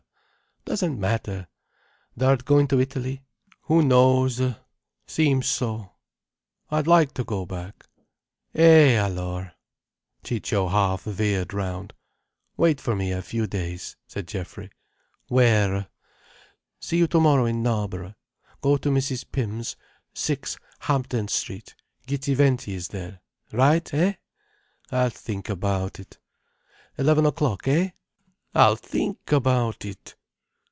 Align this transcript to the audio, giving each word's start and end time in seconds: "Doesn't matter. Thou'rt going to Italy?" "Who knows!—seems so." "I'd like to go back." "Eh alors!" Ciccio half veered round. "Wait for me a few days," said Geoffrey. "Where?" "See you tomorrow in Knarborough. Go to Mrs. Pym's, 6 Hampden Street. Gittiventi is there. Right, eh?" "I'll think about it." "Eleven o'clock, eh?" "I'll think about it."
"Doesn't 0.63 0.99
matter. 0.99 1.47
Thou'rt 2.15 2.45
going 2.45 2.67
to 2.67 2.79
Italy?" 2.79 3.23
"Who 3.63 3.81
knows!—seems 3.83 5.47
so." 5.47 5.91
"I'd 6.69 6.85
like 6.87 7.13
to 7.15 7.23
go 7.25 7.45
back." 7.47 7.87
"Eh 8.53 8.93
alors!" 8.95 9.51
Ciccio 10.23 10.67
half 10.69 11.01
veered 11.01 11.51
round. 11.53 11.93
"Wait 12.57 12.79
for 12.79 12.95
me 12.95 13.11
a 13.11 13.23
few 13.23 13.47
days," 13.47 13.97
said 14.07 14.27
Geoffrey. 14.27 14.69
"Where?" 15.27 15.87
"See 16.79 16.99
you 16.99 17.07
tomorrow 17.07 17.45
in 17.45 17.63
Knarborough. 17.63 18.13
Go 18.61 18.77
to 18.77 18.89
Mrs. 18.89 19.25
Pym's, 19.29 19.75
6 20.13 20.57
Hampden 20.81 21.27
Street. 21.27 21.73
Gittiventi 22.07 22.75
is 22.75 22.89
there. 22.89 23.19
Right, 23.51 23.91
eh?" 23.95 24.13
"I'll 24.91 25.09
think 25.09 25.49
about 25.49 25.99
it." 25.99 26.19
"Eleven 26.99 27.25
o'clock, 27.25 27.67
eh?" 27.67 27.89
"I'll 28.53 28.75
think 28.77 29.31
about 29.33 29.83
it." 29.85 30.15